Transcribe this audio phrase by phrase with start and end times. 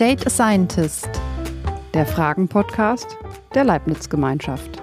[0.00, 1.10] Date a Scientist,
[1.92, 3.18] der Fragen-Podcast
[3.54, 4.82] der Leibniz-Gemeinschaft.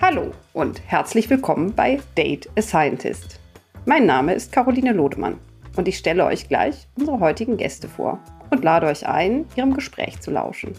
[0.00, 3.40] Hallo und herzlich willkommen bei Date a Scientist.
[3.86, 5.40] Mein Name ist Caroline Lodemann
[5.76, 10.20] und ich stelle euch gleich unsere heutigen Gäste vor und lade euch ein, ihrem Gespräch
[10.20, 10.74] zu lauschen.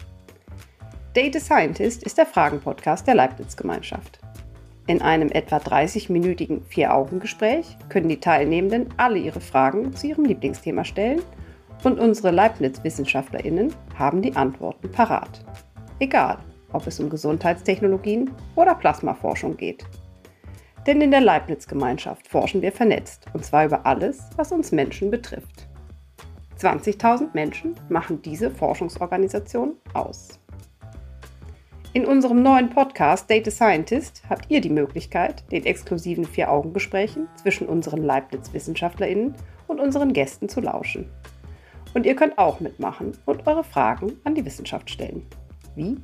[1.14, 4.18] Date a Scientist ist der Fragen-Podcast der Leibniz-Gemeinschaft.
[4.88, 11.20] In einem etwa 30-minütigen Vier-Augen-Gespräch können die Teilnehmenden alle ihre Fragen zu ihrem Lieblingsthema stellen
[11.84, 15.44] und unsere Leibniz-WissenschaftlerInnen haben die Antworten parat.
[15.98, 16.38] Egal,
[16.72, 19.84] ob es um Gesundheitstechnologien oder Plasmaforschung geht.
[20.86, 25.68] Denn in der Leibniz-Gemeinschaft forschen wir vernetzt und zwar über alles, was uns Menschen betrifft.
[26.58, 30.40] 20.000 Menschen machen diese Forschungsorganisation aus.
[31.94, 38.02] In unserem neuen Podcast Data Scientist habt ihr die Möglichkeit, den exklusiven Vier-Augen-Gesprächen zwischen unseren
[38.02, 39.34] Leibniz-WissenschaftlerInnen
[39.68, 41.10] und unseren Gästen zu lauschen.
[41.94, 45.24] Und ihr könnt auch mitmachen und eure Fragen an die Wissenschaft stellen.
[45.76, 45.96] Wie?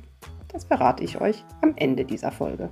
[0.51, 2.69] Das verrate ich euch am Ende dieser Folge.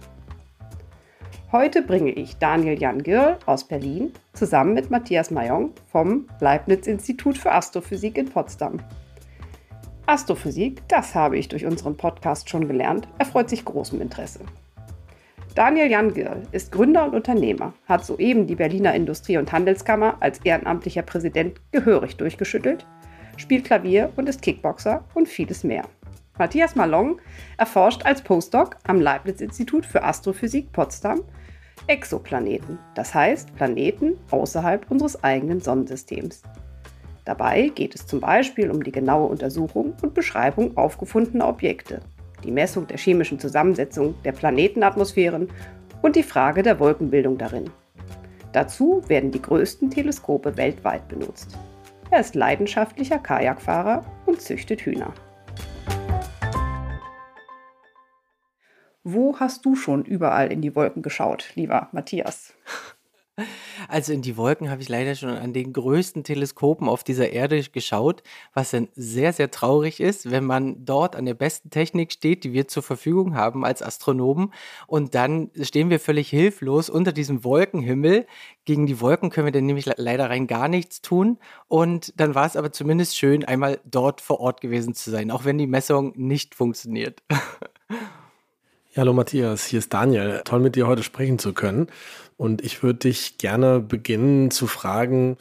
[1.51, 7.51] Heute bringe ich Daniel Jan Girl aus Berlin zusammen mit Matthias Mayong vom Leibniz-Institut für
[7.51, 8.79] Astrophysik in Potsdam
[10.05, 14.41] Astrophysik, das habe ich durch unseren Podcast schon gelernt, erfreut sich großem Interesse.
[15.55, 20.39] Daniel Jan Girl ist Gründer und Unternehmer, hat soeben die Berliner Industrie- und Handelskammer als
[20.43, 22.85] ehrenamtlicher Präsident gehörig durchgeschüttelt,
[23.37, 25.83] spielt Klavier und ist Kickboxer und vieles mehr.
[26.37, 27.21] Matthias Malong
[27.57, 31.21] erforscht als Postdoc am Leibniz-Institut für Astrophysik Potsdam
[31.87, 36.41] Exoplaneten, das heißt Planeten außerhalb unseres eigenen Sonnensystems.
[37.25, 42.01] Dabei geht es zum Beispiel um die genaue Untersuchung und Beschreibung aufgefundener Objekte,
[42.43, 45.49] die Messung der chemischen Zusammensetzung der Planetenatmosphären
[46.01, 47.69] und die Frage der Wolkenbildung darin.
[48.51, 51.57] Dazu werden die größten Teleskope weltweit benutzt.
[52.11, 55.13] Er ist leidenschaftlicher Kajakfahrer und züchtet Hühner.
[59.05, 62.53] Wo hast du schon überall in die Wolken geschaut, lieber Matthias?
[63.87, 67.63] Also in die Wolken habe ich leider schon an den größten Teleskopen auf dieser Erde
[67.63, 68.21] geschaut,
[68.53, 72.53] was dann sehr, sehr traurig ist, wenn man dort an der besten Technik steht, die
[72.53, 74.53] wir zur Verfügung haben als Astronomen.
[74.85, 78.27] Und dann stehen wir völlig hilflos unter diesem Wolkenhimmel.
[78.65, 81.39] Gegen die Wolken können wir dann nämlich leider rein gar nichts tun.
[81.67, 85.43] Und dann war es aber zumindest schön, einmal dort vor Ort gewesen zu sein, auch
[85.43, 87.23] wenn die Messung nicht funktioniert.
[88.93, 90.43] Ja, hallo Matthias, hier ist Daniel.
[90.45, 91.87] Toll mit dir heute sprechen zu können.
[92.37, 95.37] Und ich würde dich gerne beginnen zu fragen,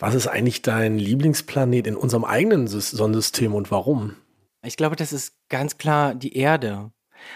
[0.00, 4.16] was ist eigentlich dein Lieblingsplanet in unserem eigenen Sonnensystem und warum?
[4.64, 6.90] Ich glaube, das ist ganz klar die Erde.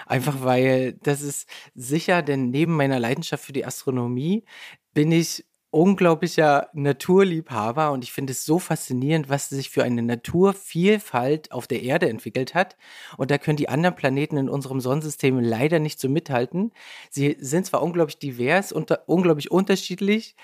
[0.04, 4.44] Einfach weil das ist sicher, denn neben meiner Leidenschaft für die Astronomie
[4.94, 11.50] bin ich unglaublicher Naturliebhaber und ich finde es so faszinierend, was sich für eine Naturvielfalt
[11.50, 12.76] auf der Erde entwickelt hat.
[13.16, 16.72] Und da können die anderen Planeten in unserem Sonnensystem leider nicht so mithalten.
[17.10, 20.36] Sie sind zwar unglaublich divers und unglaublich unterschiedlich,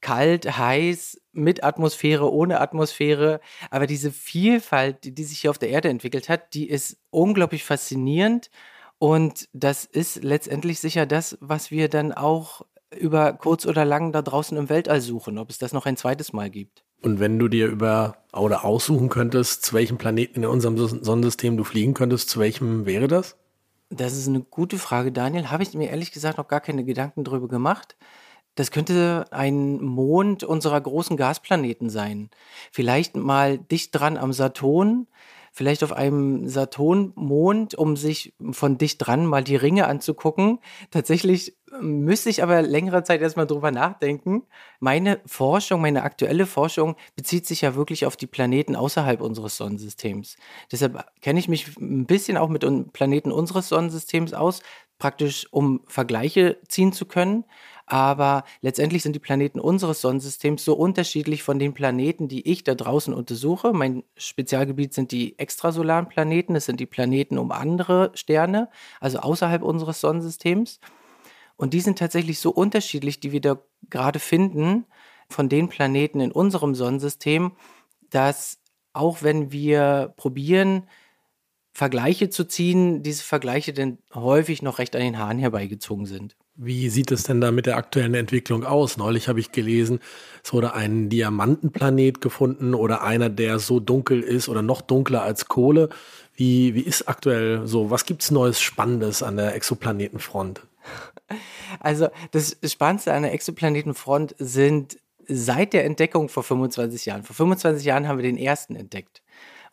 [0.00, 3.40] kalt, heiß, mit Atmosphäre, ohne Atmosphäre,
[3.70, 7.64] aber diese Vielfalt, die, die sich hier auf der Erde entwickelt hat, die ist unglaublich
[7.64, 8.50] faszinierend.
[8.98, 12.62] Und das ist letztendlich sicher das, was wir dann auch
[12.98, 16.32] über kurz oder lang da draußen im Weltall suchen, ob es das noch ein zweites
[16.32, 16.84] Mal gibt.
[17.02, 21.64] Und wenn du dir über oder aussuchen könntest, zu welchem Planeten in unserem Sonnensystem du
[21.64, 23.36] fliegen könntest, zu welchem wäre das?
[23.90, 25.50] Das ist eine gute Frage, Daniel.
[25.50, 27.96] Habe ich mir ehrlich gesagt noch gar keine Gedanken darüber gemacht.
[28.54, 32.30] Das könnte ein Mond unserer großen Gasplaneten sein.
[32.70, 35.08] Vielleicht mal dicht dran am Saturn,
[35.52, 40.58] vielleicht auf einem Saturnmond, um sich von dicht dran mal die Ringe anzugucken.
[40.90, 44.44] Tatsächlich müsste ich aber längere Zeit erstmal drüber nachdenken.
[44.80, 50.36] Meine Forschung, meine aktuelle Forschung bezieht sich ja wirklich auf die Planeten außerhalb unseres Sonnensystems.
[50.70, 54.62] Deshalb kenne ich mich ein bisschen auch mit Planeten unseres Sonnensystems aus,
[54.98, 57.44] praktisch um Vergleiche ziehen zu können.
[57.86, 62.74] Aber letztendlich sind die Planeten unseres Sonnensystems so unterschiedlich von den Planeten, die ich da
[62.74, 63.72] draußen untersuche.
[63.72, 66.54] Mein Spezialgebiet sind die extrasolaren Planeten.
[66.54, 68.68] Das sind die Planeten um andere Sterne,
[69.00, 70.80] also außerhalb unseres Sonnensystems.
[71.56, 73.58] Und die sind tatsächlich so unterschiedlich, die wir da
[73.90, 74.86] gerade finden,
[75.28, 77.52] von den Planeten in unserem Sonnensystem,
[78.10, 78.58] dass
[78.92, 80.88] auch wenn wir probieren,
[81.72, 86.36] Vergleiche zu ziehen, diese Vergleiche dann häufig noch recht an den Haaren herbeigezogen sind.
[86.54, 88.98] Wie sieht es denn da mit der aktuellen Entwicklung aus?
[88.98, 90.00] Neulich habe ich gelesen,
[90.44, 95.46] es wurde ein Diamantenplanet gefunden oder einer, der so dunkel ist oder noch dunkler als
[95.46, 95.88] Kohle.
[96.34, 97.90] Wie, wie ist aktuell so?
[97.90, 100.62] Was gibt es Neues Spannendes an der Exoplanetenfront?
[101.80, 107.22] Also das Spannendste an der Exoplanetenfront sind seit der Entdeckung vor 25 Jahren.
[107.22, 109.21] Vor 25 Jahren haben wir den ersten entdeckt.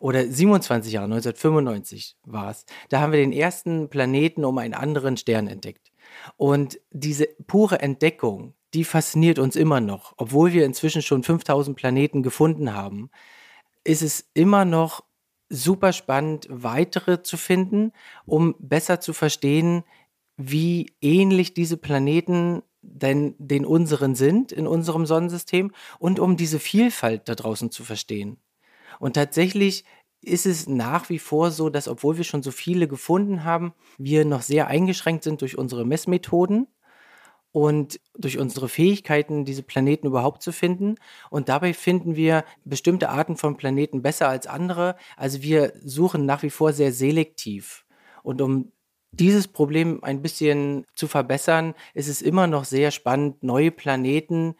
[0.00, 2.64] Oder 27 Jahre, 1995 war es.
[2.88, 5.92] Da haben wir den ersten Planeten um einen anderen Stern entdeckt.
[6.36, 10.14] Und diese pure Entdeckung, die fasziniert uns immer noch.
[10.16, 13.10] Obwohl wir inzwischen schon 5000 Planeten gefunden haben,
[13.84, 15.04] ist es immer noch
[15.50, 17.92] super spannend, weitere zu finden,
[18.24, 19.84] um besser zu verstehen,
[20.38, 27.28] wie ähnlich diese Planeten denn den unseren sind in unserem Sonnensystem und um diese Vielfalt
[27.28, 28.38] da draußen zu verstehen.
[29.00, 29.84] Und tatsächlich
[30.22, 34.24] ist es nach wie vor so, dass obwohl wir schon so viele gefunden haben, wir
[34.24, 36.68] noch sehr eingeschränkt sind durch unsere Messmethoden
[37.50, 40.96] und durch unsere Fähigkeiten, diese Planeten überhaupt zu finden.
[41.30, 44.96] Und dabei finden wir bestimmte Arten von Planeten besser als andere.
[45.16, 47.86] Also wir suchen nach wie vor sehr selektiv.
[48.22, 48.70] Und um
[49.12, 54.54] dieses Problem ein bisschen zu verbessern, ist es immer noch sehr spannend, neue Planeten,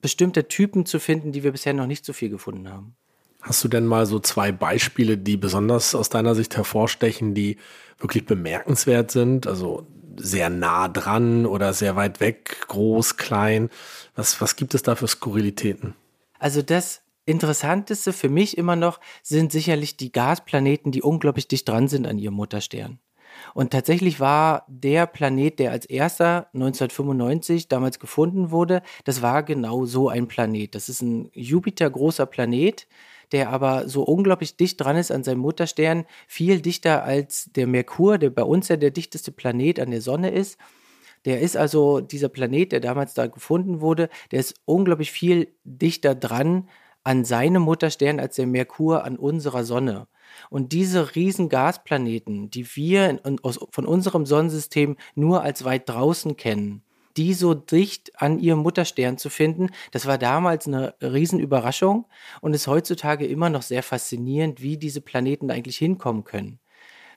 [0.00, 2.97] bestimmte Typen zu finden, die wir bisher noch nicht so viel gefunden haben.
[3.40, 7.56] Hast du denn mal so zwei Beispiele, die besonders aus deiner Sicht hervorstechen, die
[7.98, 9.46] wirklich bemerkenswert sind?
[9.46, 9.86] Also
[10.16, 13.70] sehr nah dran oder sehr weit weg, groß, klein?
[14.16, 15.94] Was, was gibt es da für Skurrilitäten?
[16.38, 21.86] Also das Interessanteste für mich immer noch sind sicherlich die Gasplaneten, die unglaublich dicht dran
[21.86, 22.98] sind an ihrem Mutterstern.
[23.54, 29.84] Und tatsächlich war der Planet, der als erster 1995 damals gefunden wurde, das war genau
[29.84, 30.74] so ein Planet.
[30.74, 32.86] Das ist ein Jupiter großer Planet,
[33.32, 38.18] der aber so unglaublich dicht dran ist an seinem Mutterstern, viel dichter als der Merkur,
[38.18, 40.58] der bei uns ja der dichteste Planet an der Sonne ist.
[41.24, 46.14] Der ist also, dieser Planet, der damals da gefunden wurde, der ist unglaublich viel dichter
[46.14, 46.68] dran
[47.04, 50.08] an seinem Mutterstern als der Merkur an unserer Sonne.
[50.50, 56.36] Und diese riesen Gasplaneten, die wir in, aus, von unserem Sonnensystem nur als weit draußen
[56.36, 56.82] kennen,
[57.18, 62.06] die so dicht an ihrem Mutterstern zu finden, das war damals eine Riesenüberraschung
[62.40, 66.60] und ist heutzutage immer noch sehr faszinierend, wie diese Planeten eigentlich hinkommen können.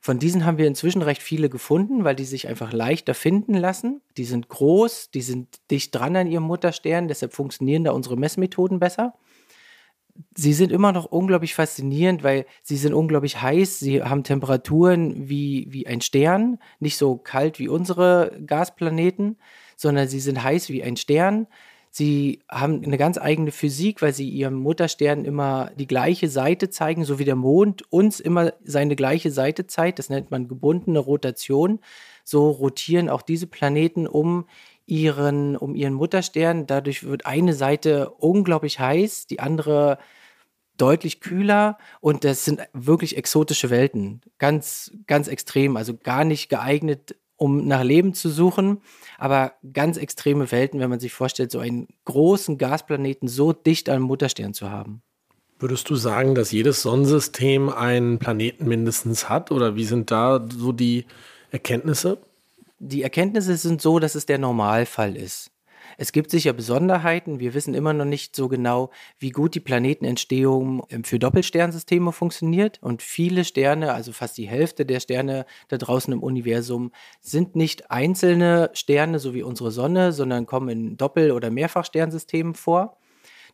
[0.04, 4.02] Von diesen haben wir inzwischen recht viele gefunden, weil die sich einfach leichter finden lassen.
[4.18, 8.80] Die sind groß, die sind dicht dran an ihrem Mutterstern, deshalb funktionieren da unsere Messmethoden
[8.80, 9.14] besser
[10.36, 15.68] sie sind immer noch unglaublich faszinierend, weil sie sind unglaublich heiß, sie haben Temperaturen wie,
[15.70, 19.38] wie ein Stern, nicht so kalt wie unsere Gasplaneten,
[19.82, 21.48] sondern sie sind heiß wie ein Stern.
[21.90, 27.04] Sie haben eine ganz eigene Physik, weil sie ihrem Mutterstern immer die gleiche Seite zeigen,
[27.04, 29.98] so wie der Mond uns immer seine gleiche Seite zeigt.
[29.98, 31.80] Das nennt man gebundene Rotation.
[32.24, 34.46] So rotieren auch diese Planeten um
[34.86, 36.68] ihren, um ihren Mutterstern.
[36.68, 39.98] Dadurch wird eine Seite unglaublich heiß, die andere
[40.78, 44.22] deutlich kühler und das sind wirklich exotische Welten.
[44.38, 48.82] Ganz, ganz extrem, also gar nicht geeignet, um nach Leben zu suchen,
[49.18, 54.04] aber ganz extreme Welten, wenn man sich vorstellt, so einen großen Gasplaneten so dicht am
[54.04, 55.02] Mutterstern zu haben.
[55.60, 60.72] Würdest du sagen, dass jedes Sonnensystem einen Planeten mindestens hat oder wie sind da so
[60.72, 61.06] die
[61.52, 62.20] Erkenntnisse?
[62.82, 65.51] die Erkenntnisse sind so, dass es der Normalfall ist.
[66.02, 67.40] Es gibt sicher Besonderheiten.
[67.40, 68.90] Wir wissen immer noch nicht so genau,
[69.20, 72.82] wie gut die Planetenentstehung ähm, für Doppelsternsysteme funktioniert.
[72.82, 77.92] Und viele Sterne, also fast die Hälfte der Sterne da draußen im Universum, sind nicht
[77.92, 82.98] einzelne Sterne, so wie unsere Sonne, sondern kommen in Doppel- oder Mehrfachsternsystemen vor.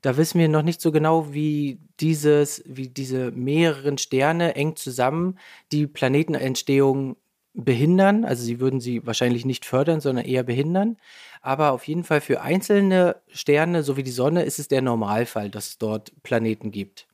[0.01, 5.37] Da wissen wir noch nicht so genau, wie dieses, wie diese mehreren Sterne eng zusammen
[5.73, 7.17] die Planetenentstehung
[7.57, 8.23] behindern.
[8.23, 10.97] Also sie würden sie wahrscheinlich nicht fördern, sondern eher behindern.
[11.41, 15.49] Aber auf jeden Fall für einzelne Sterne, so wie die Sonne, ist es der Normalfall,
[15.49, 17.07] dass es dort Planeten gibt.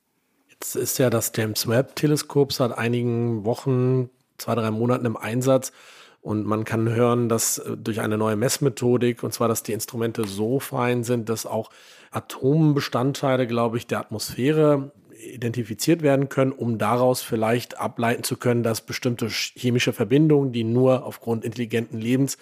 [0.48, 5.72] Jetzt ist ja das James Webb-Teleskop seit einigen Wochen, zwei, drei Monaten im Einsatz.
[6.20, 10.26] Und man kann hören, dass äh, durch eine neue Messmethodik, und zwar, dass die Instrumente
[10.26, 11.70] so fein sind, dass auch
[12.12, 14.90] Atombestandteile, glaube ich, der Atmosphäre
[15.24, 21.04] identifiziert werden können, um daraus vielleicht ableiten zu können, dass bestimmte chemische Verbindungen, die nur
[21.04, 22.38] aufgrund intelligenten Lebens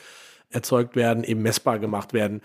[0.50, 2.40] erzeugt werden, eben messbar gemacht werden.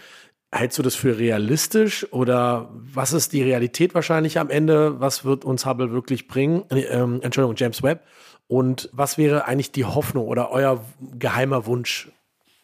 [0.52, 5.00] Hältst du das für realistisch oder was ist die Realität wahrscheinlich am Ende?
[5.00, 6.64] Was wird uns Hubble wirklich bringen?
[6.70, 8.06] Ähm, Entschuldigung, James Webb.
[8.48, 10.86] Und was wäre eigentlich die Hoffnung oder euer
[11.20, 12.10] geheimer Wunsch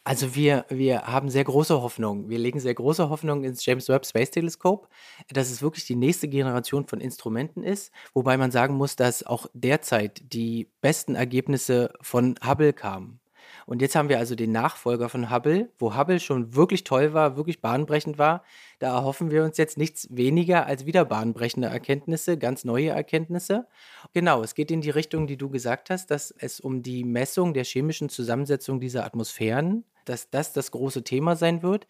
[0.05, 2.29] also wir, wir haben sehr große Hoffnung.
[2.29, 4.89] Wir legen sehr große Hoffnung ins James Webb Space Telescope,
[5.29, 9.47] dass es wirklich die nächste Generation von Instrumenten ist, wobei man sagen muss, dass auch
[9.53, 13.21] derzeit die besten Ergebnisse von Hubble kamen.
[13.65, 17.37] Und jetzt haben wir also den Nachfolger von Hubble, wo Hubble schon wirklich toll war,
[17.37, 18.43] wirklich bahnbrechend war.
[18.79, 23.67] Da erhoffen wir uns jetzt nichts weniger als wieder bahnbrechende Erkenntnisse, ganz neue Erkenntnisse.
[24.13, 27.53] Genau, es geht in die Richtung, die du gesagt hast, dass es um die Messung
[27.53, 31.87] der chemischen Zusammensetzung dieser Atmosphären dass das das große Thema sein wird.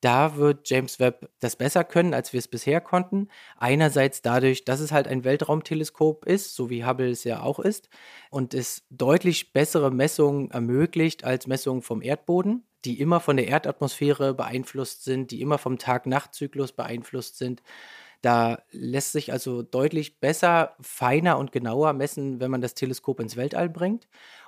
[0.00, 3.28] Da wird James Webb das besser können, als wir es bisher konnten.
[3.56, 7.88] Einerseits dadurch, dass es halt ein Weltraumteleskop ist, so wie Hubble es ja auch ist,
[8.30, 14.34] und es deutlich bessere Messungen ermöglicht als Messungen vom Erdboden, die immer von der Erdatmosphäre
[14.34, 17.62] beeinflusst sind, die immer vom Tag-Nacht-Zyklus beeinflusst sind.
[18.20, 23.36] Da lässt sich also deutlich besser, feiner und genauer messen, wenn man das Teleskop ins
[23.36, 24.06] Weltall bringt.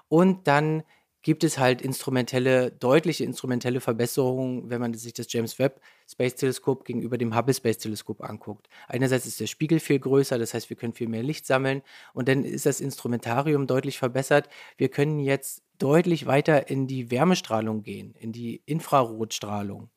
[0.08, 0.82] Und dann
[1.26, 6.84] gibt es halt instrumentelle, deutliche instrumentelle Verbesserungen, wenn man sich das James Webb Space Teleskop
[6.84, 8.68] gegenüber dem Hubble Space Teleskop anguckt.
[8.86, 11.82] Einerseits ist der Spiegel viel größer, das heißt, wir können viel mehr Licht sammeln
[12.14, 14.48] und dann ist das Instrumentarium deutlich verbessert.
[14.76, 19.90] Wir können jetzt deutlich weiter in die Wärmestrahlung gehen, in die Infrarotstrahlung.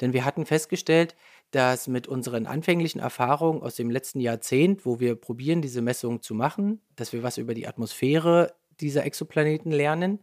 [0.00, 1.14] Denn wir hatten festgestellt,
[1.52, 6.34] dass mit unseren anfänglichen Erfahrungen aus dem letzten Jahrzehnt, wo wir probieren, diese Messungen zu
[6.34, 10.18] machen, dass wir was über die Atmosphäre dieser Exoplaneten lernen,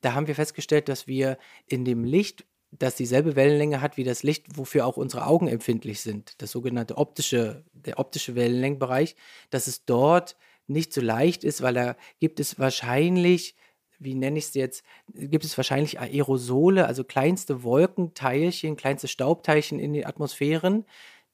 [0.00, 4.22] da haben wir festgestellt, dass wir in dem Licht, das dieselbe Wellenlänge hat wie das
[4.22, 9.16] Licht, wofür auch unsere Augen empfindlich sind, das sogenannte optische, der optische Wellenlängenbereich,
[9.50, 10.36] dass es dort
[10.66, 13.56] nicht so leicht ist, weil da gibt es wahrscheinlich
[13.98, 19.92] wie nenne ich es jetzt, gibt es wahrscheinlich Aerosole, also kleinste Wolkenteilchen, kleinste Staubteilchen in
[19.92, 20.84] den Atmosphären,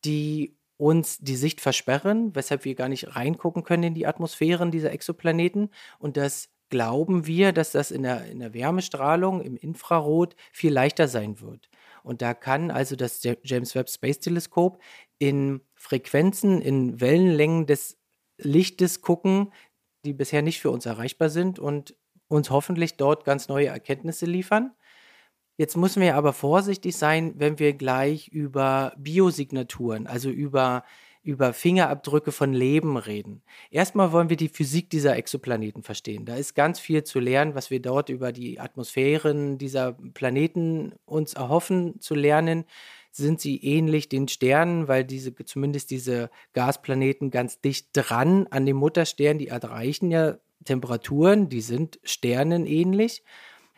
[0.05, 4.93] die uns die Sicht versperren, weshalb wir gar nicht reingucken können in die Atmosphären dieser
[4.93, 5.71] Exoplaneten.
[5.99, 11.07] Und das glauben wir, dass das in der, in der Wärmestrahlung im Infrarot viel leichter
[11.07, 11.71] sein wird.
[12.03, 14.83] Und da kann also das James Webb Space Teleskop
[15.21, 17.97] in Frequenzen, in Wellenlängen des
[18.39, 19.53] Lichtes gucken,
[20.05, 21.95] die bisher nicht für uns erreichbar sind und
[22.27, 24.73] uns hoffentlich dort ganz neue Erkenntnisse liefern.
[25.57, 30.83] Jetzt müssen wir aber vorsichtig sein, wenn wir gleich über Biosignaturen, also über
[31.25, 33.43] über Fingerabdrücke von Leben reden.
[33.71, 36.27] Erstmal wollen wir die Physik dieser Exoplaneten verstehen.
[36.27, 41.35] Da ist ganz viel zu lernen, was wir dort über die Atmosphären dieser Planeten uns
[41.35, 42.65] erhoffen zu lernen.
[43.11, 48.77] Sind sie ähnlich den Sternen, weil diese, zumindest diese Gasplaneten ganz dicht dran an dem
[48.77, 53.23] Mutterstern, die erreichen ja Temperaturen, die sind sternenähnlich.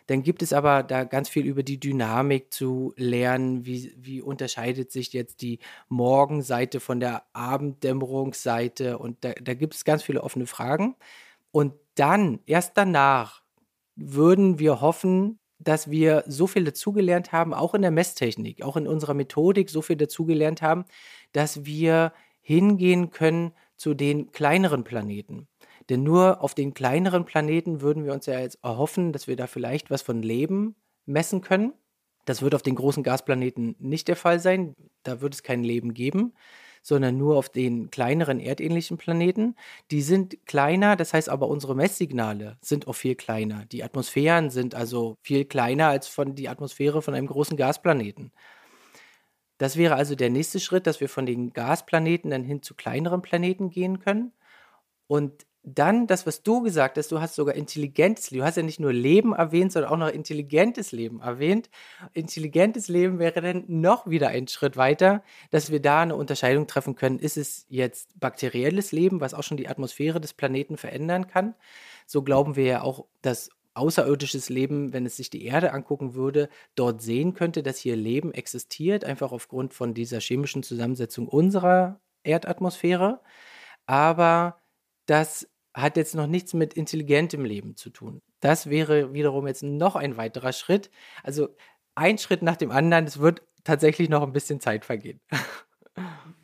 [0.06, 3.66] Dann gibt es aber da ganz viel über die Dynamik zu lernen.
[3.66, 5.58] Wie, wie unterscheidet sich jetzt die
[5.88, 8.98] Morgenseite von der Abenddämmerungsseite?
[8.98, 10.96] Und da, da gibt es ganz viele offene Fragen.
[11.50, 13.42] Und dann, erst danach,
[13.96, 18.86] würden wir hoffen, dass wir so viel dazugelernt haben, auch in der Messtechnik, auch in
[18.86, 20.84] unserer Methodik so viel dazugelernt haben,
[21.32, 25.48] dass wir hingehen können zu den kleineren Planeten.
[25.88, 29.46] Denn nur auf den kleineren Planeten würden wir uns ja jetzt erhoffen, dass wir da
[29.46, 30.74] vielleicht was von Leben
[31.04, 31.72] messen können.
[32.24, 34.74] Das wird auf den großen Gasplaneten nicht der Fall sein.
[35.04, 36.34] Da wird es kein Leben geben,
[36.82, 39.54] sondern nur auf den kleineren erdähnlichen Planeten.
[39.92, 43.64] Die sind kleiner, das heißt aber unsere Messsignale sind auch viel kleiner.
[43.66, 48.32] Die Atmosphären sind also viel kleiner als von die Atmosphäre von einem großen Gasplaneten.
[49.58, 53.22] Das wäre also der nächste Schritt, dass wir von den Gasplaneten dann hin zu kleineren
[53.22, 54.32] Planeten gehen können.
[55.06, 58.42] Und dann das, was du gesagt hast, du hast sogar intelligentes Leben.
[58.42, 61.68] Du hast ja nicht nur Leben erwähnt, sondern auch noch intelligentes Leben erwähnt.
[62.12, 66.94] Intelligentes Leben wäre dann noch wieder ein Schritt weiter, dass wir da eine Unterscheidung treffen
[66.94, 67.18] können.
[67.18, 71.56] Ist es jetzt bakterielles Leben, was auch schon die Atmosphäre des Planeten verändern kann?
[72.06, 76.48] So glauben wir ja auch, dass außerirdisches Leben, wenn es sich die Erde angucken würde,
[76.76, 83.20] dort sehen könnte, dass hier Leben existiert, einfach aufgrund von dieser chemischen Zusammensetzung unserer Erdatmosphäre.
[83.86, 84.60] Aber
[85.06, 88.22] das hat jetzt noch nichts mit intelligentem Leben zu tun.
[88.40, 90.90] Das wäre wiederum jetzt noch ein weiterer Schritt.
[91.22, 91.48] Also
[91.94, 95.20] ein Schritt nach dem anderen, es wird tatsächlich noch ein bisschen Zeit vergehen.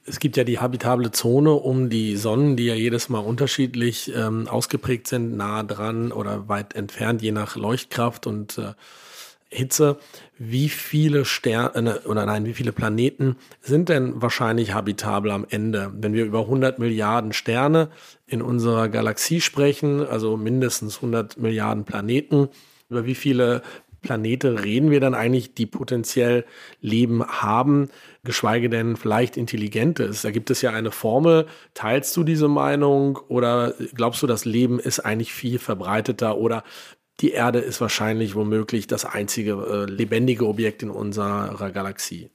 [0.05, 4.49] Es gibt ja die habitable Zone um die Sonnen, die ja jedes Mal unterschiedlich ähm,
[4.49, 8.73] ausgeprägt sind, nah dran oder weit entfernt, je nach Leuchtkraft und äh,
[9.52, 9.99] Hitze.
[10.38, 15.92] Wie viele Sterne äh, oder nein, wie viele Planeten sind denn wahrscheinlich habitabel am Ende?
[15.94, 17.90] Wenn wir über 100 Milliarden Sterne
[18.26, 22.49] in unserer Galaxie sprechen, also mindestens 100 Milliarden Planeten,
[22.88, 23.62] über wie viele
[24.02, 26.44] Planete reden wir dann eigentlich, die potenziell
[26.80, 27.88] Leben haben,
[28.25, 30.23] geschweige denn vielleicht intelligentes?
[30.23, 31.47] Da gibt es ja eine Formel.
[31.75, 36.64] Teilst du diese Meinung oder glaubst du, das Leben ist eigentlich viel verbreiteter oder
[37.23, 42.31] die Erde ist wahrscheinlich womöglich das einzige äh, lebendige Objekt in unserer Galaxie?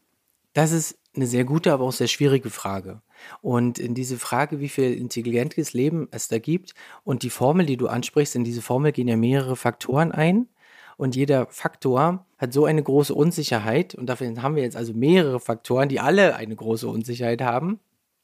[0.53, 3.01] Das ist eine sehr gute, aber auch sehr schwierige Frage.
[3.41, 7.77] Und in diese Frage, wie viel intelligentes Leben es da gibt und die Formel, die
[7.77, 10.47] du ansprichst, in diese Formel gehen ja mehrere Faktoren ein.
[10.95, 15.39] Und jeder Faktor hat so eine große Unsicherheit, und dafür haben wir jetzt also mehrere
[15.39, 17.79] Faktoren, die alle eine große Unsicherheit haben,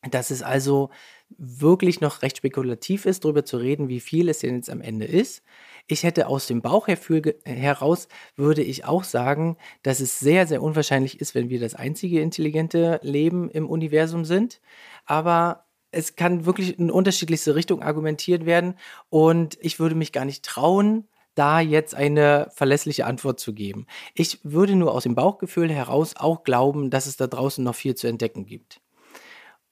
[0.09, 0.89] dass es also
[1.37, 5.05] wirklich noch recht spekulativ ist, darüber zu reden, wie viel es denn jetzt am Ende
[5.05, 5.43] ist.
[5.87, 11.19] Ich hätte aus dem Bauch heraus, würde ich auch sagen, dass es sehr, sehr unwahrscheinlich
[11.19, 14.61] ist, wenn wir das einzige intelligente Leben im Universum sind.
[15.05, 18.75] Aber es kann wirklich in unterschiedlichste Richtungen argumentiert werden
[19.09, 23.87] und ich würde mich gar nicht trauen, da jetzt eine verlässliche Antwort zu geben.
[24.13, 27.95] Ich würde nur aus dem Bauchgefühl heraus auch glauben, dass es da draußen noch viel
[27.95, 28.81] zu entdecken gibt.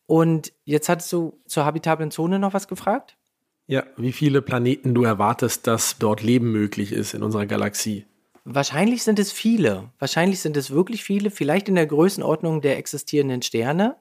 [0.07, 3.17] Und jetzt hattest du zur habitablen Zone noch was gefragt?
[3.71, 8.05] Ja, wie viele Planeten du erwartest, dass dort Leben möglich ist in unserer Galaxie?
[8.43, 9.93] Wahrscheinlich sind es viele.
[9.97, 13.95] Wahrscheinlich sind es wirklich viele, vielleicht in der Größenordnung der existierenden Sterne.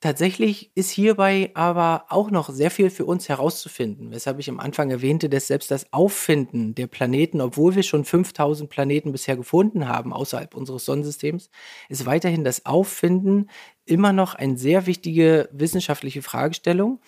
[0.00, 4.90] Tatsächlich ist hierbei aber auch noch sehr viel für uns herauszufinden, weshalb ich am Anfang
[4.90, 10.12] erwähnte, dass selbst das Auffinden der Planeten, obwohl wir schon 5000 Planeten bisher gefunden haben
[10.12, 11.48] außerhalb unseres Sonnensystems,
[11.88, 13.50] ist weiterhin das Auffinden
[13.84, 16.98] immer noch eine sehr wichtige wissenschaftliche Fragestellung.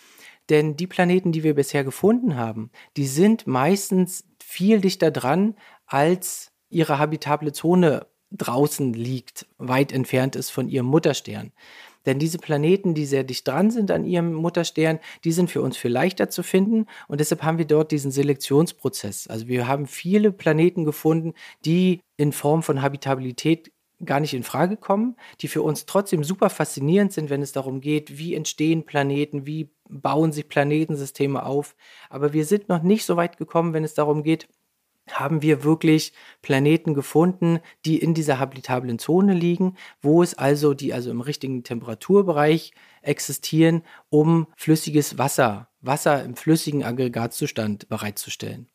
[0.49, 5.55] Denn die Planeten, die wir bisher gefunden haben, die sind meistens viel dichter dran,
[5.87, 11.53] als ihre habitable Zone draußen liegt, weit entfernt ist von ihrem Mutterstern.
[12.07, 15.77] Denn diese Planeten, die sehr dicht dran sind an ihrem Mutterstern, die sind für uns
[15.77, 19.27] viel leichter zu finden und deshalb haben wir dort diesen Selektionsprozess.
[19.29, 23.73] Also wir haben viele Planeten gefunden, die in Form von Habitabilität
[24.05, 27.81] gar nicht in Frage kommen, die für uns trotzdem super faszinierend sind, wenn es darum
[27.81, 31.75] geht, wie entstehen Planeten, wie bauen sich Planetensysteme auf.
[32.11, 34.49] Aber wir sind noch nicht so weit gekommen, wenn es darum geht,
[35.11, 40.93] haben wir wirklich Planeten gefunden, die in dieser habitablen Zone liegen, wo es also, die
[40.93, 48.69] also im richtigen Temperaturbereich existieren, um flüssiges Wasser, Wasser im flüssigen Aggregatzustand bereitzustellen.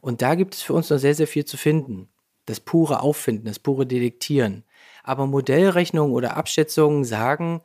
[0.00, 2.08] Und da gibt es für uns noch sehr, sehr viel zu finden.
[2.46, 4.64] Das pure Auffinden, das pure Detektieren.
[5.02, 7.62] Aber Modellrechnungen oder Abschätzungen sagen,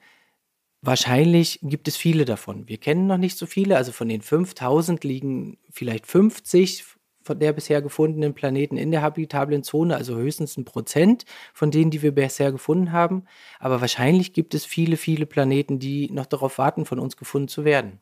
[0.85, 2.67] wahrscheinlich gibt es viele davon.
[2.67, 6.83] Wir kennen noch nicht so viele, also von den 5000 liegen vielleicht 50
[7.25, 11.89] von der bisher gefundenen Planeten in der habitablen Zone, also höchstens ein Prozent von denen,
[11.89, 13.23] die wir bisher gefunden haben.
[13.59, 17.65] Aber wahrscheinlich gibt es viele, viele Planeten, die noch darauf warten, von uns gefunden zu
[17.65, 17.99] werden.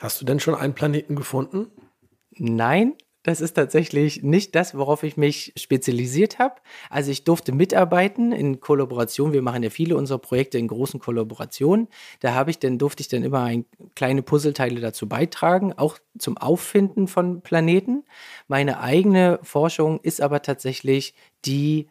[0.00, 1.66] Hast du denn schon einen Planeten gefunden?
[2.30, 6.56] Nein, das ist tatsächlich nicht das, worauf ich mich spezialisiert habe.
[6.90, 9.32] Also ich durfte mitarbeiten in Kollaboration.
[9.32, 11.88] Wir machen ja viele unserer Projekte in großen Kollaborationen.
[12.20, 16.36] Da habe ich dann durfte ich dann immer ein, kleine Puzzleteile dazu beitragen, auch zum
[16.36, 18.04] Auffinden von Planeten.
[18.46, 21.14] Meine eigene Forschung ist aber tatsächlich
[21.46, 21.88] die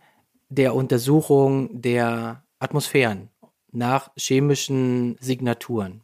[0.49, 3.29] der Untersuchung der Atmosphären
[3.71, 6.02] nach chemischen Signaturen.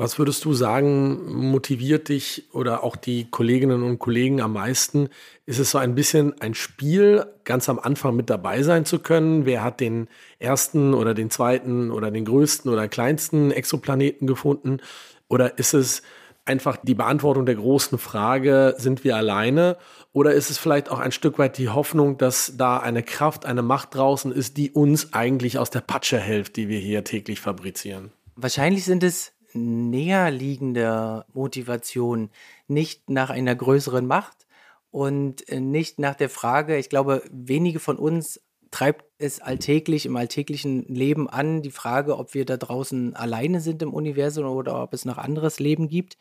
[0.00, 5.10] Was würdest du sagen, motiviert dich oder auch die Kolleginnen und Kollegen am meisten?
[5.44, 9.44] Ist es so ein bisschen ein Spiel, ganz am Anfang mit dabei sein zu können?
[9.44, 10.08] Wer hat den
[10.38, 14.78] ersten oder den zweiten oder den größten oder kleinsten Exoplaneten gefunden?
[15.28, 16.00] Oder ist es
[16.46, 19.76] einfach die Beantwortung der großen Frage, sind wir alleine?
[20.14, 23.60] Oder ist es vielleicht auch ein Stück weit die Hoffnung, dass da eine Kraft, eine
[23.60, 28.12] Macht draußen ist, die uns eigentlich aus der Patsche hilft, die wir hier täglich fabrizieren?
[28.34, 32.30] Wahrscheinlich sind es näherliegende Motivation,
[32.68, 34.46] nicht nach einer größeren Macht
[34.90, 40.16] und äh, nicht nach der Frage, ich glaube, wenige von uns treibt es alltäglich im
[40.16, 44.94] alltäglichen Leben an, die Frage, ob wir da draußen alleine sind im Universum oder ob
[44.94, 46.16] es noch anderes Leben gibt.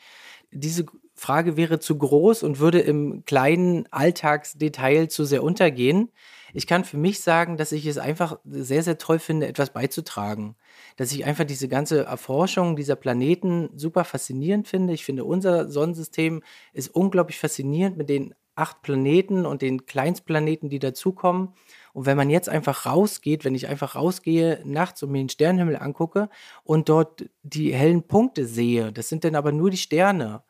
[0.52, 6.10] Diese Frage wäre zu groß und würde im kleinen Alltagsdetail zu sehr untergehen.
[6.54, 10.56] Ich kann für mich sagen, dass ich es einfach sehr, sehr toll finde, etwas beizutragen
[11.00, 14.92] dass ich einfach diese ganze Erforschung dieser Planeten super faszinierend finde.
[14.92, 20.80] Ich finde, unser Sonnensystem ist unglaublich faszinierend mit den acht Planeten und den Kleinstplaneten, die
[20.80, 21.54] dazukommen.
[21.94, 25.78] Und wenn man jetzt einfach rausgeht, wenn ich einfach rausgehe nachts und mir den Sternenhimmel
[25.78, 26.28] angucke
[26.66, 30.44] und dort die hellen Punkte sehe, das sind dann aber nur die Sterne.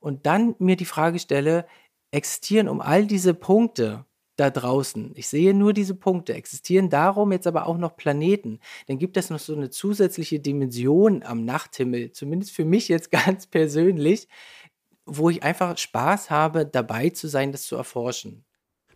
[0.00, 1.66] Und dann mir die Frage stelle,
[2.10, 4.06] existieren um all diese Punkte
[4.40, 5.12] da draußen.
[5.14, 6.34] Ich sehe nur diese Punkte.
[6.34, 8.58] Existieren darum jetzt aber auch noch Planeten.
[8.88, 13.46] Dann gibt es noch so eine zusätzliche Dimension am Nachthimmel, zumindest für mich jetzt ganz
[13.46, 14.28] persönlich,
[15.04, 18.44] wo ich einfach Spaß habe, dabei zu sein, das zu erforschen.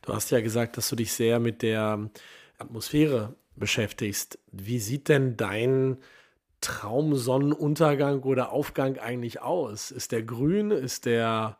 [0.03, 2.11] Du hast ja gesagt, dass du dich sehr mit der
[2.59, 4.39] Atmosphäre beschäftigst.
[4.51, 5.99] Wie sieht denn dein
[6.61, 9.91] Traumsonnenuntergang oder Aufgang eigentlich aus?
[9.91, 10.71] Ist der grün?
[10.71, 11.59] Ist der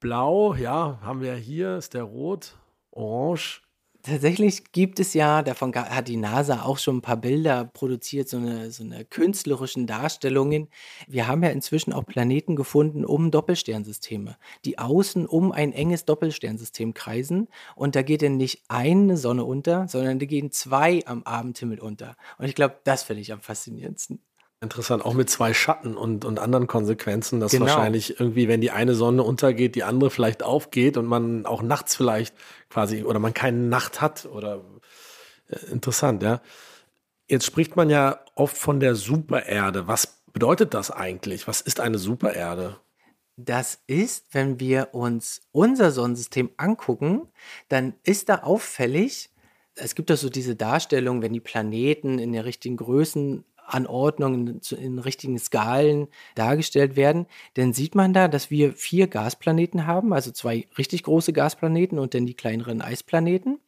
[0.00, 0.54] blau?
[0.54, 1.76] Ja, haben wir hier.
[1.76, 2.56] Ist der rot?
[2.94, 3.62] Orange.
[4.02, 8.36] Tatsächlich gibt es ja, davon hat die NASA auch schon ein paar Bilder produziert, so
[8.36, 10.68] eine, so eine künstlerischen Darstellungen.
[11.08, 16.92] Wir haben ja inzwischen auch Planeten gefunden um Doppelsternsysteme, die außen um ein enges Doppelsternsystem
[16.92, 17.48] kreisen.
[17.76, 22.16] Und da geht dann nicht eine Sonne unter, sondern da gehen zwei am Abendhimmel unter.
[22.36, 24.20] Und ich glaube, das finde ich am faszinierendsten.
[24.60, 27.66] Interessant, auch mit zwei Schatten und, und anderen Konsequenzen, dass genau.
[27.66, 31.96] wahrscheinlich irgendwie, wenn die eine Sonne untergeht, die andere vielleicht aufgeht und man auch nachts
[31.96, 32.34] vielleicht
[32.70, 34.62] quasi oder man keine Nacht hat oder
[35.48, 36.40] äh, interessant, ja.
[37.28, 39.86] Jetzt spricht man ja oft von der Supererde.
[39.86, 41.46] Was bedeutet das eigentlich?
[41.48, 42.76] Was ist eine Supererde?
[43.36, 47.28] Das ist, wenn wir uns unser Sonnensystem angucken,
[47.68, 49.30] dann ist da auffällig,
[49.76, 52.76] es gibt doch so diese Darstellung, wenn die Planeten in der richtigen
[53.64, 59.86] Größenanordnung, in, in richtigen Skalen dargestellt werden, dann sieht man da, dass wir vier Gasplaneten
[59.86, 63.60] haben, also zwei richtig große Gasplaneten und dann die kleineren Eisplaneten.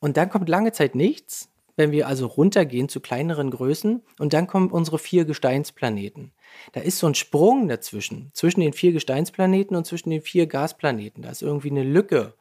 [0.00, 4.46] Und dann kommt lange Zeit nichts, wenn wir also runtergehen zu kleineren Größen und dann
[4.46, 6.32] kommen unsere vier Gesteinsplaneten.
[6.72, 11.22] Da ist so ein Sprung dazwischen, zwischen den vier Gesteinsplaneten und zwischen den vier Gasplaneten.
[11.22, 12.34] Da ist irgendwie eine Lücke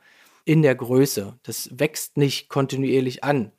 [0.45, 1.37] in der Größe.
[1.43, 3.51] Das wächst nicht kontinuierlich an.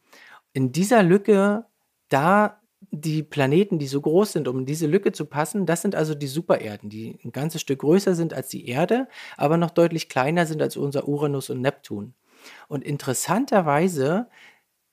[0.53, 1.67] In dieser Lücke,
[2.09, 2.58] da
[2.91, 6.15] die Planeten, die so groß sind, um in diese Lücke zu passen, das sind also
[6.15, 10.47] die Supererden, die ein ganzes Stück größer sind als die Erde, aber noch deutlich kleiner
[10.47, 12.15] sind als unser Uranus und Neptun.
[12.69, 14.29] Und interessanterweise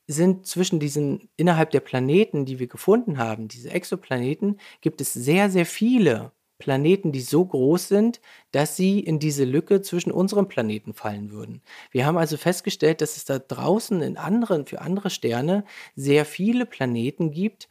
[0.07, 5.49] sind zwischen diesen, innerhalb der Planeten, die wir gefunden haben, diese Exoplaneten, gibt es sehr,
[5.49, 10.93] sehr viele Planeten, die so groß sind, dass sie in diese Lücke zwischen unserem Planeten
[10.93, 11.61] fallen würden.
[11.91, 16.65] Wir haben also festgestellt, dass es da draußen in anderen, für andere Sterne sehr viele
[16.65, 17.67] Planeten gibt,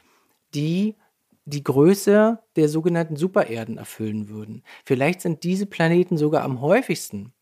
[0.55, 0.97] die
[1.47, 4.63] die Größe der sogenannten Supererden erfüllen würden.
[4.85, 7.33] Vielleicht sind diese Planeten sogar am häufigsten.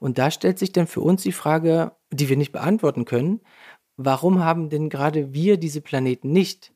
[0.00, 3.40] Und da stellt sich dann für uns die Frage, die wir nicht beantworten können,
[3.96, 6.72] warum haben denn gerade wir diese Planeten nicht?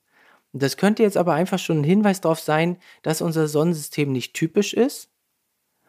[0.53, 4.75] Das könnte jetzt aber einfach schon ein Hinweis darauf sein, dass unser Sonnensystem nicht typisch
[4.75, 5.11] ist.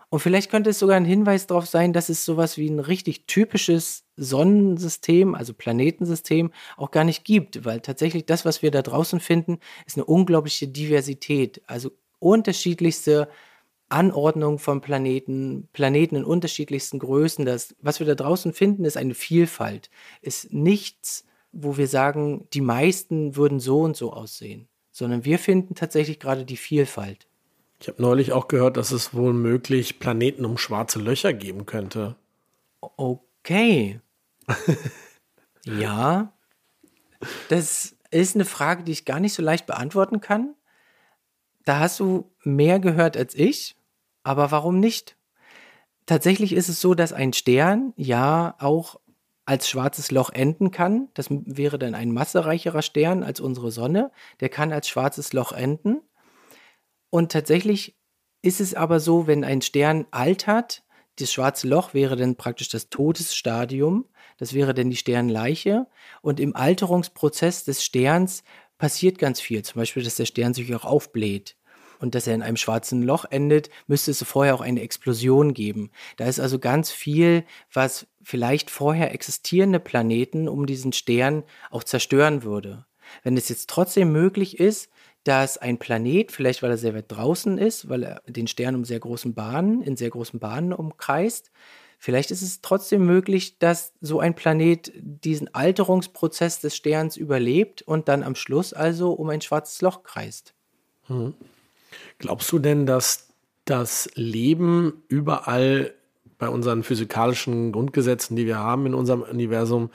[0.09, 3.25] Und vielleicht könnte es sogar ein Hinweis darauf sein, dass es sowas wie ein richtig
[3.27, 9.19] typisches Sonnensystem, also Planetensystem, auch gar nicht gibt, weil tatsächlich das, was wir da draußen
[9.19, 13.27] finden, ist eine unglaubliche Diversität, also unterschiedlichste
[13.89, 17.45] Anordnung von Planeten, Planeten in unterschiedlichsten Größen.
[17.45, 19.89] Das, was wir da draußen finden, ist eine Vielfalt,
[20.21, 25.75] ist nichts, wo wir sagen, die meisten würden so und so aussehen, sondern wir finden
[25.75, 27.27] tatsächlich gerade die Vielfalt.
[27.79, 32.15] Ich habe neulich auch gehört, dass es wohl möglich Planeten um schwarze Löcher geben könnte.
[32.81, 34.01] Okay.
[35.65, 36.33] ja.
[37.49, 40.55] Das ist eine Frage, die ich gar nicht so leicht beantworten kann.
[41.65, 43.75] Da hast du mehr gehört als ich.
[44.23, 45.15] Aber warum nicht?
[46.05, 48.99] Tatsächlich ist es so, dass ein Stern ja auch
[49.45, 51.09] als schwarzes Loch enden kann.
[51.13, 54.11] Das wäre dann ein massereicherer Stern als unsere Sonne.
[54.39, 56.01] Der kann als schwarzes Loch enden.
[57.09, 57.95] Und tatsächlich
[58.41, 60.83] ist es aber so, wenn ein Stern altert,
[61.19, 64.05] das schwarze Loch wäre dann praktisch das Todesstadium.
[64.37, 65.87] Das wäre dann die Sternleiche.
[66.21, 68.43] Und im Alterungsprozess des Sterns
[68.77, 69.63] passiert ganz viel.
[69.63, 71.57] Zum Beispiel, dass der Stern sich auch aufbläht
[71.99, 75.89] und dass er in einem schwarzen Loch endet, müsste es vorher auch eine Explosion geben.
[76.17, 77.43] Da ist also ganz viel,
[77.73, 82.85] was vielleicht vorher existierende Planeten um diesen Stern auch zerstören würde.
[83.23, 84.89] Wenn es jetzt trotzdem möglich ist,
[85.27, 88.85] dass ein Planet, vielleicht weil er sehr weit draußen ist, weil er den Stern um
[88.85, 91.51] sehr großen Bahnen, in sehr großen Bahnen umkreist,
[91.99, 98.07] vielleicht ist es trotzdem möglich, dass so ein Planet diesen Alterungsprozess des Sterns überlebt und
[98.07, 100.53] dann am Schluss also um ein schwarzes Loch kreist.
[101.09, 101.33] Mhm.
[102.19, 103.27] Glaubst du denn, dass
[103.65, 105.93] das Leben überall
[106.37, 109.89] bei unseren physikalischen Grundgesetzen, die wir haben in unserem Universum,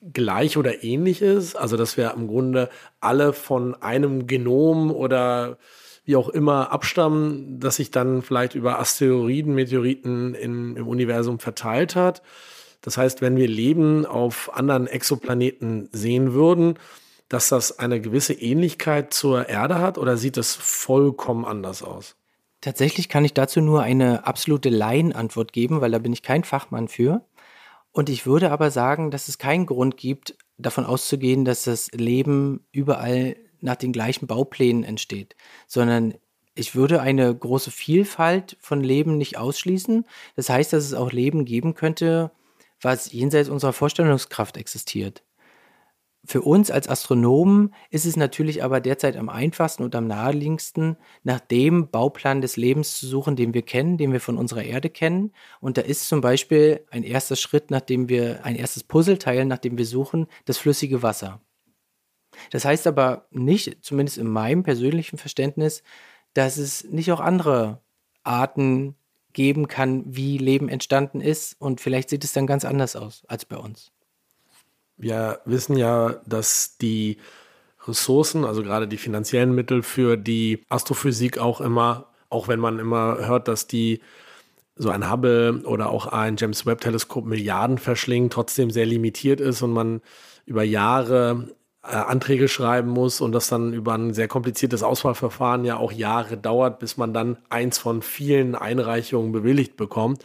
[0.00, 1.56] gleich oder ähnlich ist?
[1.56, 2.68] Also, dass wir im Grunde
[3.00, 5.58] alle von einem Genom oder
[6.04, 11.94] wie auch immer abstammen, das sich dann vielleicht über Asteroiden, Meteoriten in, im Universum verteilt
[11.94, 12.22] hat.
[12.80, 16.78] Das heißt, wenn wir Leben auf anderen Exoplaneten sehen würden,
[17.28, 22.16] dass das eine gewisse Ähnlichkeit zur Erde hat oder sieht es vollkommen anders aus?
[22.60, 26.88] Tatsächlich kann ich dazu nur eine absolute Laienantwort geben, weil da bin ich kein Fachmann
[26.88, 27.22] für.
[27.92, 32.66] Und ich würde aber sagen, dass es keinen Grund gibt, davon auszugehen, dass das Leben
[32.72, 36.14] überall nach den gleichen Bauplänen entsteht, sondern
[36.54, 40.04] ich würde eine große Vielfalt von Leben nicht ausschließen.
[40.36, 42.32] Das heißt, dass es auch Leben geben könnte,
[42.80, 45.22] was jenseits unserer Vorstellungskraft existiert.
[46.26, 51.40] Für uns als Astronomen ist es natürlich aber derzeit am einfachsten und am naheliegendsten, nach
[51.40, 55.32] dem Bauplan des Lebens zu suchen, den wir kennen, den wir von unserer Erde kennen.
[55.60, 59.78] Und da ist zum Beispiel ein erster Schritt, nachdem wir ein erstes Puzzleteil, nach dem
[59.78, 61.40] wir suchen, das flüssige Wasser.
[62.50, 65.82] Das heißt aber nicht, zumindest in meinem persönlichen Verständnis,
[66.34, 67.80] dass es nicht auch andere
[68.24, 68.94] Arten
[69.32, 71.56] geben kann, wie Leben entstanden ist.
[71.58, 73.90] Und vielleicht sieht es dann ganz anders aus als bei uns
[75.00, 77.18] wir wissen ja, dass die
[77.86, 83.26] Ressourcen, also gerade die finanziellen Mittel für die Astrophysik auch immer, auch wenn man immer
[83.26, 84.00] hört, dass die
[84.76, 89.62] so ein Hubble oder auch ein James Webb Teleskop Milliarden verschlingen, trotzdem sehr limitiert ist
[89.62, 90.00] und man
[90.46, 91.48] über Jahre
[91.82, 96.36] äh, Anträge schreiben muss und das dann über ein sehr kompliziertes Auswahlverfahren ja auch Jahre
[96.36, 100.24] dauert, bis man dann eins von vielen Einreichungen bewilligt bekommt.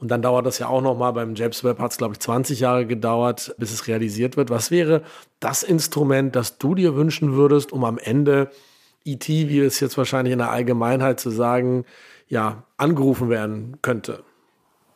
[0.00, 1.12] Und dann dauert das ja auch nochmal.
[1.12, 4.48] Beim James Webb hat es, glaube ich, 20 Jahre gedauert, bis es realisiert wird.
[4.48, 5.02] Was wäre
[5.40, 8.50] das Instrument, das du dir wünschen würdest, um am Ende
[9.04, 11.84] IT, wie es jetzt wahrscheinlich in der Allgemeinheit zu sagen,
[12.28, 14.24] ja, angerufen werden könnte?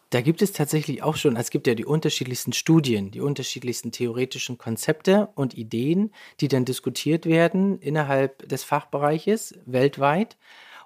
[0.09, 4.59] Da gibt es tatsächlich auch schon, es gibt ja die unterschiedlichsten Studien, die unterschiedlichsten theoretischen
[4.59, 10.37] Konzepte und Ideen, die dann diskutiert werden innerhalb des Fachbereiches weltweit.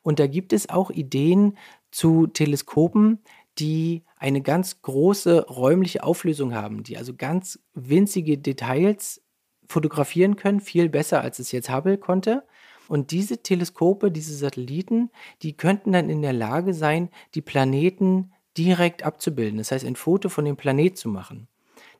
[0.02, 1.59] Und da gibt es auch Ideen
[1.90, 3.18] zu Teleskopen,
[3.59, 9.23] die eine ganz große räumliche Auflösung haben, die also ganz winzige Details
[9.66, 12.44] fotografieren können, viel besser als es jetzt Hubble konnte.
[12.88, 15.11] Und diese Teleskope, diese Satelliten,
[15.42, 19.59] die könnten dann in der Lage sein, die Planeten direkt abzubilden.
[19.59, 21.49] Das heißt, ein Foto von dem Planet zu machen.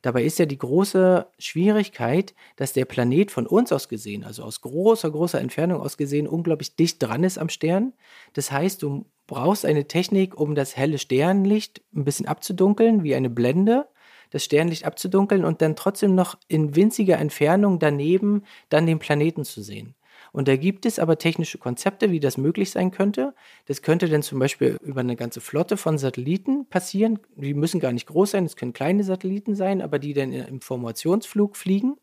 [0.01, 4.61] Dabei ist ja die große Schwierigkeit, dass der Planet von uns aus gesehen, also aus
[4.61, 7.93] großer, großer Entfernung aus gesehen, unglaublich dicht dran ist am Stern.
[8.33, 13.29] Das heißt, du brauchst eine Technik, um das helle Sternlicht ein bisschen abzudunkeln, wie eine
[13.29, 13.87] Blende,
[14.31, 19.61] das Sternlicht abzudunkeln und dann trotzdem noch in winziger Entfernung daneben dann den Planeten zu
[19.61, 19.95] sehen.
[20.31, 23.33] Und da gibt es aber technische Konzepte, wie das möglich sein könnte.
[23.65, 27.19] Das könnte dann zum Beispiel über eine ganze Flotte von Satelliten passieren.
[27.35, 30.61] Die müssen gar nicht groß sein, es können kleine Satelliten sein, aber die dann im
[30.61, 31.95] Formationsflug fliegen.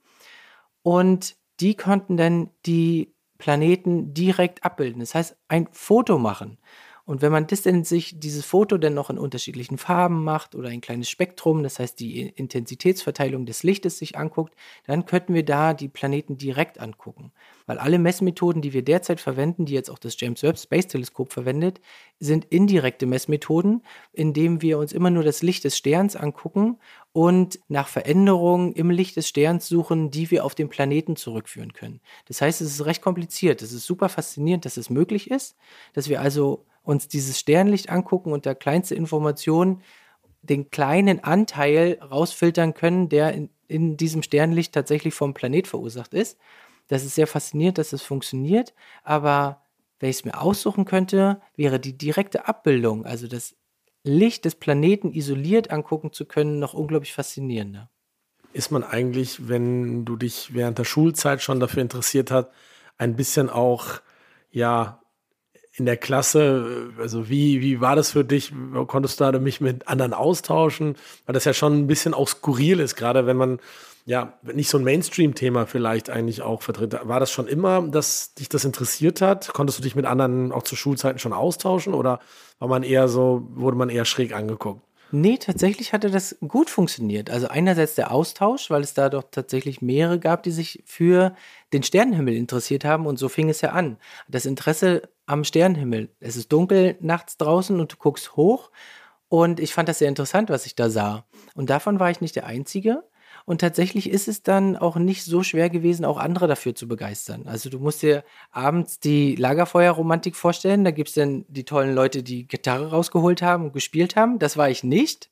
[0.83, 5.01] Und die konnten dann die Planeten direkt abbilden.
[5.01, 6.59] Das heißt, ein Foto machen.
[7.07, 10.71] Und wenn man das denn sich, dieses Foto dann noch in unterschiedlichen Farben macht oder
[10.71, 14.55] ein kleines Spektrum, das heißt die Intensitätsverteilung des Lichtes sich anguckt,
[14.87, 17.31] dann könnten wir da die Planeten direkt angucken.
[17.67, 21.33] Weil alle Messmethoden, die wir derzeit verwenden, die jetzt auch das James Webb Space Teleskop
[21.33, 21.81] verwendet,
[22.19, 26.79] sind indirekte Messmethoden, indem wir uns immer nur das Licht des Sterns angucken
[27.17, 32.03] und nach Veränderungen im Licht des Sterns suchen, die wir auf den Planeten zurückführen können.
[32.27, 33.63] Das heißt, es ist recht kompliziert.
[33.63, 35.57] Es ist super faszinierend, dass es möglich ist,
[35.95, 39.81] dass wir also uns dieses Sternlicht angucken und da kleinste Information
[40.43, 46.37] den kleinen Anteil rausfiltern können, der in, in diesem Sternlicht tatsächlich vom Planet verursacht ist.
[46.87, 48.75] Das ist sehr faszinierend, dass das funktioniert,
[49.05, 49.63] aber
[50.01, 53.57] wenn ich es mir aussuchen könnte, wäre die direkte Abbildung, also das
[54.07, 57.91] Licht des Planeten isoliert angucken zu können, noch unglaublich faszinierender.
[58.53, 62.49] Ist man eigentlich, wenn du dich während der Schulzeit schon dafür interessiert hast,
[62.97, 64.01] ein bisschen auch
[64.51, 65.03] ja
[65.75, 68.53] in der Klasse, also wie, wie war das für dich?
[68.87, 70.97] Konntest du da mich mit anderen austauschen?
[71.27, 73.59] Weil das ja schon ein bisschen auch skurril ist, gerade wenn man
[74.07, 76.97] ja nicht so ein Mainstream-Thema vielleicht eigentlich auch vertritt.
[77.03, 79.53] War das schon immer, dass dich das interessiert hat?
[79.53, 82.21] Konntest du dich mit anderen auch zu Schulzeiten schon austauschen oder
[82.59, 84.81] war man eher so, wurde man eher schräg angeguckt?
[85.13, 87.31] Nee, tatsächlich hatte das gut funktioniert.
[87.31, 91.35] Also einerseits der Austausch, weil es da doch tatsächlich mehrere gab, die sich für
[91.73, 93.99] den Sternenhimmel interessiert haben und so fing es ja an.
[94.29, 96.11] Das Interesse am Sternenhimmel.
[96.21, 98.71] Es ist dunkel nachts draußen und du guckst hoch
[99.29, 101.25] und ich fand das sehr interessant, was ich da sah.
[101.55, 103.05] Und davon war ich nicht der Einzige.
[103.47, 107.47] Und tatsächlich ist es dann auch nicht so schwer gewesen, auch andere dafür zu begeistern.
[107.47, 110.83] Also du musst dir abends die Lagerfeuerromantik vorstellen.
[110.83, 114.41] Da gibt es dann die tollen Leute, die Gitarre rausgeholt haben und gespielt haben.
[114.41, 115.31] Das war ich nicht.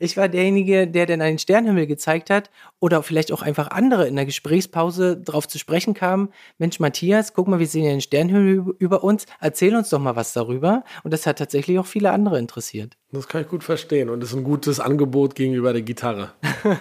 [0.00, 4.16] Ich war derjenige, der dann einen Sternhimmel gezeigt hat oder vielleicht auch einfach andere in
[4.16, 6.30] der Gesprächspause darauf zu sprechen kamen.
[6.58, 9.26] Mensch, Matthias, guck mal, wir sehen ja einen Sternhimmel über uns.
[9.40, 10.82] Erzähl uns doch mal was darüber.
[11.04, 12.96] Und das hat tatsächlich auch viele andere interessiert.
[13.12, 16.32] Das kann ich gut verstehen und ist ein gutes Angebot gegenüber der Gitarre.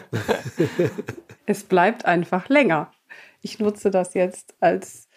[1.46, 2.92] es bleibt einfach länger.
[3.42, 5.10] Ich nutze das jetzt als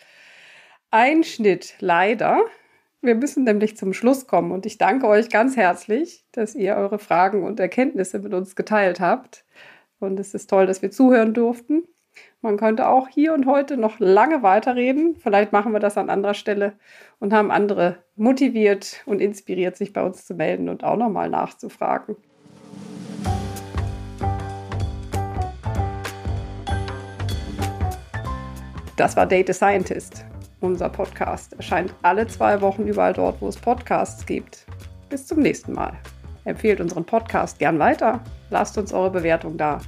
[0.91, 2.45] Einschnitt leider
[3.05, 6.99] wir müssen nämlich zum Schluss kommen und ich danke euch ganz herzlich, dass ihr eure
[6.99, 9.45] Fragen und Erkenntnisse mit uns geteilt habt.
[10.01, 11.85] Und es ist toll, dass wir zuhören durften.
[12.45, 15.17] Man könnte auch hier und heute noch lange weiterreden.
[15.17, 16.75] Vielleicht machen wir das an anderer Stelle
[17.19, 22.17] und haben andere motiviert und inspiriert, sich bei uns zu melden und auch nochmal nachzufragen.
[28.99, 30.27] Das war Data Scientist.
[30.61, 34.67] Unser Podcast erscheint alle zwei Wochen überall dort, wo es Podcasts gibt.
[35.09, 35.95] Bis zum nächsten Mal.
[36.45, 38.21] Empfehlt unseren Podcast gern weiter.
[38.51, 39.81] Lasst uns eure Bewertung da.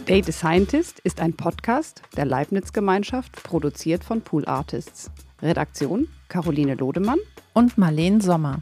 [0.08, 5.12] Date a Scientist ist ein Podcast der Leibniz-Gemeinschaft, produziert von Pool Artists.
[5.42, 7.20] Redaktion Caroline Lodemann
[7.54, 8.62] und Marleen Sommer.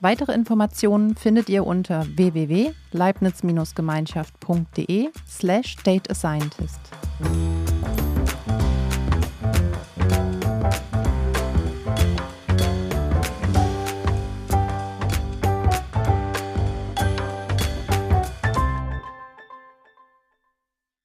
[0.00, 6.78] Weitere Informationen findet ihr unter www.leibniz-gemeinschaft.de slash dateascientist.